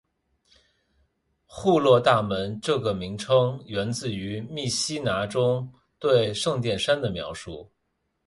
[1.45, 7.71] 户勒大门这个名称源自于密西拿中对圣殿山的描述。